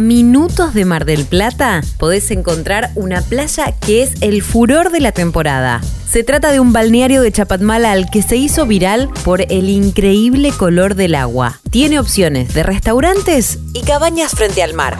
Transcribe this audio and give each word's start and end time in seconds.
Minutos 0.00 0.72
de 0.72 0.86
Mar 0.86 1.04
del 1.04 1.26
Plata 1.26 1.82
podés 1.98 2.30
encontrar 2.30 2.90
una 2.94 3.20
playa 3.20 3.72
que 3.72 4.02
es 4.02 4.14
el 4.22 4.42
furor 4.42 4.90
de 4.90 5.00
la 5.00 5.12
temporada. 5.12 5.82
Se 6.08 6.24
trata 6.24 6.50
de 6.50 6.58
un 6.58 6.72
balneario 6.72 7.20
de 7.20 7.30
Chapatmalal 7.30 8.10
que 8.10 8.22
se 8.22 8.36
hizo 8.36 8.66
viral 8.66 9.10
por 9.24 9.42
el 9.42 9.68
increíble 9.68 10.52
color 10.52 10.94
del 10.94 11.14
agua. 11.14 11.60
Tiene 11.70 11.98
opciones 11.98 12.54
de 12.54 12.62
restaurantes 12.62 13.58
y 13.74 13.82
cabañas 13.82 14.32
frente 14.32 14.62
al 14.62 14.74
mar. 14.74 14.96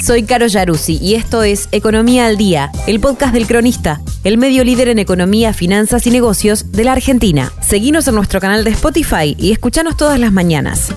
Soy 0.00 0.22
Caro 0.22 0.46
Yaruzzi 0.46 0.96
y 1.02 1.14
esto 1.14 1.42
es 1.42 1.68
Economía 1.72 2.26
al 2.26 2.36
Día, 2.36 2.70
el 2.86 3.00
podcast 3.00 3.34
del 3.34 3.48
cronista, 3.48 4.00
el 4.22 4.38
medio 4.38 4.62
líder 4.62 4.88
en 4.88 5.00
economía, 5.00 5.52
finanzas 5.52 6.06
y 6.06 6.10
negocios 6.12 6.70
de 6.70 6.84
la 6.84 6.92
Argentina. 6.92 7.52
Seguinos 7.60 8.06
en 8.06 8.14
nuestro 8.14 8.40
canal 8.40 8.62
de 8.62 8.70
Spotify 8.70 9.34
y 9.36 9.50
escuchanos 9.50 9.96
todas 9.96 10.20
las 10.20 10.32
mañanas. 10.32 10.92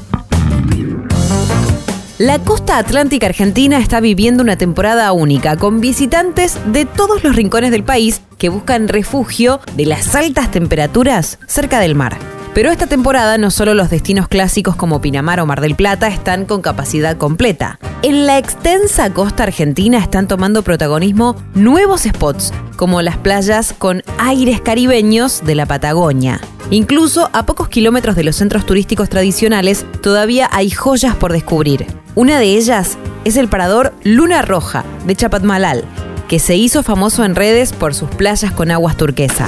La 2.22 2.38
costa 2.38 2.78
atlántica 2.78 3.26
argentina 3.26 3.80
está 3.80 4.00
viviendo 4.00 4.44
una 4.44 4.56
temporada 4.56 5.12
única, 5.12 5.58
con 5.58 5.82
visitantes 5.82 6.56
de 6.72 6.86
todos 6.86 7.24
los 7.24 7.36
rincones 7.36 7.72
del 7.72 7.84
país 7.84 8.22
que 8.38 8.50
buscan 8.50 8.90
refugio 8.90 9.60
de 9.76 9.88
las 9.88 10.14
altas 10.14 10.52
temperaturas 10.52 11.40
cerca 11.48 11.80
del 11.80 11.96
mar. 11.96 12.20
Pero 12.54 12.70
esta 12.70 12.86
temporada 12.86 13.38
no 13.38 13.50
solo 13.50 13.74
los 13.74 13.90
destinos 13.90 14.28
clásicos 14.28 14.76
como 14.76 15.00
Pinamar 15.00 15.40
o 15.40 15.46
Mar 15.46 15.62
del 15.62 15.76
Plata 15.76 16.10
están 16.10 16.46
con 16.46 16.62
capacidad 16.62 17.16
completa. 17.16 17.80
En 18.02 18.26
la 18.26 18.38
extensa 18.38 19.14
costa 19.14 19.44
argentina 19.44 20.00
están 20.00 20.28
tomando 20.28 20.62
protagonismo 20.62 21.38
nuevos 21.54 22.02
spots, 22.02 22.52
como 22.76 23.02
las 23.02 23.16
playas 23.16 23.74
con 23.78 24.04
aires 24.18 24.60
caribeños 24.60 25.46
de 25.46 25.56
la 25.56 25.66
Patagonia. 25.66 26.42
Incluso 26.72 27.30
a 27.32 27.46
pocos 27.46 27.70
kilómetros 27.70 28.18
de 28.18 28.26
los 28.26 28.36
centros 28.36 28.66
turísticos 28.66 29.08
tradicionales 29.08 29.86
todavía 30.02 30.50
hay 30.52 30.72
joyas 30.72 31.16
por 31.16 31.32
descubrir. 31.32 31.86
Una 32.16 32.38
de 32.38 32.58
ellas 32.58 32.98
es 33.24 33.38
el 33.38 33.48
parador 33.48 33.94
Luna 34.04 34.42
Roja 34.42 34.84
de 35.06 35.16
Chapatmalal, 35.16 35.86
que 36.28 36.40
se 36.40 36.58
hizo 36.58 36.84
famoso 36.84 37.24
en 37.24 37.36
redes 37.36 37.72
por 37.72 37.94
sus 37.94 38.10
playas 38.10 38.52
con 38.52 38.72
aguas 38.72 38.98
turquesa. 38.98 39.48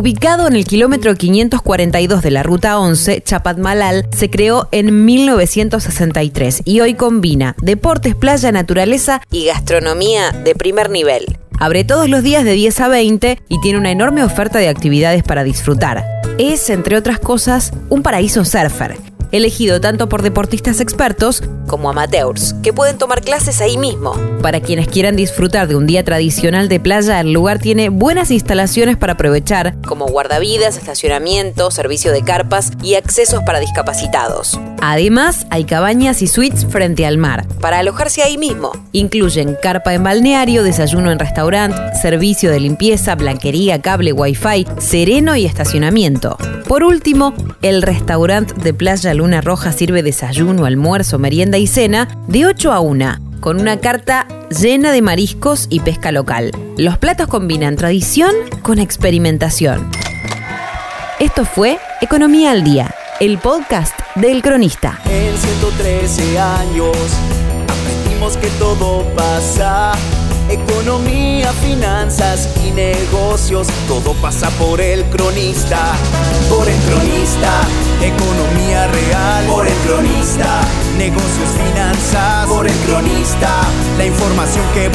Ubicado 0.00 0.48
en 0.48 0.56
el 0.56 0.64
kilómetro 0.64 1.14
542 1.14 2.22
de 2.22 2.30
la 2.30 2.42
Ruta 2.42 2.78
11, 2.78 3.20
Chapatmalal 3.20 4.08
se 4.16 4.30
creó 4.30 4.66
en 4.72 5.04
1963 5.04 6.62
y 6.64 6.80
hoy 6.80 6.94
combina 6.94 7.54
deportes, 7.60 8.14
playa, 8.14 8.50
naturaleza 8.50 9.20
y 9.30 9.44
gastronomía 9.44 10.30
de 10.30 10.54
primer 10.54 10.88
nivel. 10.88 11.38
Abre 11.58 11.84
todos 11.84 12.08
los 12.08 12.22
días 12.22 12.44
de 12.44 12.52
10 12.54 12.80
a 12.80 12.88
20 12.88 13.42
y 13.46 13.60
tiene 13.60 13.78
una 13.78 13.90
enorme 13.90 14.24
oferta 14.24 14.58
de 14.58 14.70
actividades 14.70 15.22
para 15.22 15.44
disfrutar. 15.44 16.02
Es, 16.38 16.70
entre 16.70 16.96
otras 16.96 17.18
cosas, 17.18 17.74
un 17.90 18.02
paraíso 18.02 18.46
surfer 18.46 18.96
elegido 19.32 19.80
tanto 19.80 20.08
por 20.08 20.22
deportistas 20.22 20.80
expertos 20.80 21.42
como 21.70 21.88
amateurs, 21.88 22.56
que 22.64 22.72
pueden 22.72 22.98
tomar 22.98 23.22
clases 23.22 23.60
ahí 23.60 23.78
mismo. 23.78 24.12
Para 24.42 24.60
quienes 24.60 24.88
quieran 24.88 25.14
disfrutar 25.14 25.68
de 25.68 25.76
un 25.76 25.86
día 25.86 26.02
tradicional 26.02 26.68
de 26.68 26.80
playa, 26.80 27.20
el 27.20 27.32
lugar 27.32 27.60
tiene 27.60 27.90
buenas 27.90 28.32
instalaciones 28.32 28.96
para 28.96 29.12
aprovechar, 29.12 29.76
como 29.86 30.06
guardavidas, 30.06 30.76
estacionamiento, 30.76 31.70
servicio 31.70 32.10
de 32.10 32.22
carpas 32.22 32.72
y 32.82 32.96
accesos 32.96 33.44
para 33.44 33.60
discapacitados. 33.60 34.58
Además, 34.82 35.46
hay 35.50 35.62
cabañas 35.62 36.22
y 36.22 36.26
suites 36.26 36.66
frente 36.66 37.06
al 37.06 37.18
mar, 37.18 37.46
para 37.60 37.78
alojarse 37.78 38.24
ahí 38.24 38.36
mismo. 38.36 38.72
Incluyen 38.90 39.56
carpa 39.62 39.94
en 39.94 40.02
balneario, 40.02 40.64
desayuno 40.64 41.12
en 41.12 41.20
restaurante, 41.20 41.78
servicio 42.02 42.50
de 42.50 42.58
limpieza, 42.58 43.14
blanquería, 43.14 43.80
cable, 43.80 44.12
wifi, 44.12 44.66
sereno 44.78 45.36
y 45.36 45.46
estacionamiento. 45.46 46.36
Por 46.66 46.82
último, 46.82 47.34
el 47.62 47.82
restaurante 47.82 48.54
de 48.54 48.72
Playa 48.72 49.12
Luna 49.14 49.40
Roja 49.40 49.72
sirve 49.72 50.02
desayuno, 50.02 50.66
almuerzo, 50.66 51.18
merienda 51.18 51.58
y 51.60 51.66
cena 51.66 52.08
de 52.26 52.46
8 52.46 52.72
a 52.72 52.80
1, 52.80 53.18
con 53.40 53.60
una 53.60 53.78
carta 53.78 54.26
llena 54.48 54.92
de 54.92 55.02
mariscos 55.02 55.66
y 55.68 55.80
pesca 55.80 56.10
local. 56.10 56.50
Los 56.76 56.96
platos 56.96 57.28
combinan 57.28 57.76
tradición 57.76 58.32
con 58.62 58.78
experimentación. 58.78 59.90
Esto 61.18 61.44
fue 61.44 61.78
Economía 62.00 62.52
al 62.52 62.64
Día, 62.64 62.94
el 63.20 63.38
podcast 63.38 63.92
del 64.14 64.40
cronista. 64.40 64.98
En 65.04 65.36
113 65.36 66.38
años 66.38 66.96
aprendimos 67.68 68.38
que 68.38 68.48
todo 68.58 69.04
pasa. 69.14 69.92
Economía, 70.48 71.52
finanzas 71.52 72.56
y 72.66 72.70
negocios, 72.70 73.68
todo 73.86 74.14
pasa 74.14 74.48
por 74.58 74.80
el 74.80 75.04
cronista. 75.04 75.92
Por 76.48 76.68
cronista, 79.90 80.60
negocios. 80.96 81.50
Por 82.48 82.66
el 82.66 82.76
cronista, 82.86 83.50
la 83.98 84.06
información 84.06 84.64
que 84.72 84.88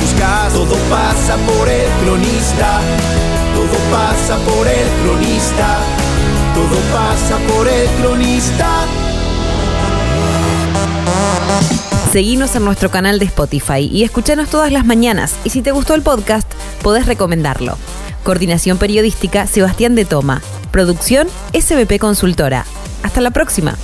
todo 0.53 0.75
pasa 0.89 1.35
por 1.45 1.67
el 1.67 1.89
cronista. 2.03 2.79
Todo 3.53 3.78
pasa 3.91 4.38
por 4.45 4.67
el 4.67 4.88
cronista. 5.03 5.79
Todo 6.53 6.79
pasa 6.94 7.38
por 7.47 7.67
el 7.67 7.88
cronista. 8.01 8.69
En 12.13 12.63
nuestro 12.63 12.89
canal 12.89 13.19
de 13.19 13.25
Spotify 13.25 13.89
y 13.91 14.03
escuchanos 14.03 14.50
todas 14.50 14.72
las 14.72 14.85
mañanas. 14.85 15.35
Y 15.44 15.50
si 15.50 15.62
te 15.62 15.72
gustó 15.72 15.95
el 15.95 16.01
podcast, 16.01 16.50
podés 16.81 17.07
recomendarlo. 17.07 17.77
Coordinación 18.23 18.77
Periodística 18.77 19.47
Sebastián 19.47 19.95
de 19.95 20.06
Toma. 20.06 20.41
Producción 20.72 21.27
SBP 21.53 22.00
Consultora. 22.00 22.66
Hasta 23.03 23.19
la 23.19 23.31
próxima. 23.31 23.75